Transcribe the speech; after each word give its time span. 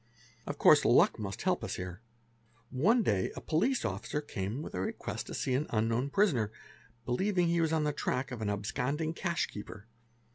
Of 0.47 0.57
course 0.57 0.83
luck 0.83 1.19
must 1.19 1.43
help 1.43 1.63
us 1.63 1.75
here. 1.75 2.01
One 2.71 3.03
day 3.03 3.31
a 3.35 3.39
police 3.39 3.85
officer 3.85 4.19
came 4.19 4.63
with 4.63 4.73
a 4.73 4.79
request 4.79 5.27
to 5.27 5.35
see 5.35 5.53
an 5.53 5.67
unknown 5.69 6.09
prisoner, 6.09 6.51
believing 7.05 7.45
that 7.45 7.51
he 7.53 7.61
was 7.61 7.71
on 7.71 7.83
the 7.83 7.93
track 7.93 8.31
of 8.31 8.41
an 8.41 8.49
absconding 8.49 9.13
cash 9.13 9.45
keeper. 9.45 9.85